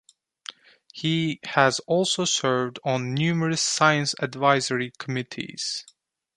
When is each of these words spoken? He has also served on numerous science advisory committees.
He 0.91 1.39
has 1.43 1.77
also 1.81 2.25
served 2.25 2.79
on 2.83 3.13
numerous 3.13 3.61
science 3.61 4.15
advisory 4.19 4.91
committees. 4.97 5.85